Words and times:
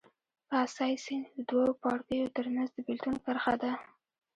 کاسای 0.49 0.93
سیند 1.05 1.25
د 1.31 1.37
دوو 1.49 1.77
پاړکیو 1.81 2.33
ترمنځ 2.35 2.69
د 2.73 2.77
بېلتون 2.85 3.15
کرښه 3.23 3.55
ده. 3.61 3.71